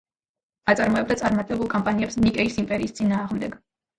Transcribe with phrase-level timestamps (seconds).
[0.71, 3.57] აწარმოებდა წარმატებულ კამპანიებს ნიკეის იმპერიის წინააღმდეგ.